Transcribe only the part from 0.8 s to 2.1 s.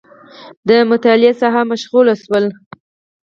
مطالعې ساحه مشخصول